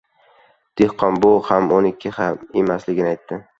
Dehqon 0.81 1.19
bu 1.27 1.31
ham 1.51 1.69
uniki 1.81 2.15
emasligini 2.25 3.11
aytdi. 3.15 3.43